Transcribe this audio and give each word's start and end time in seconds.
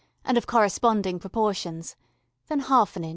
and 0.25 0.35
of 0.35 0.47
corresponding 0.47 1.19
proportions, 1.19 1.95
then 2.47 2.59
½ 2.63 2.97
in. 2.97 3.03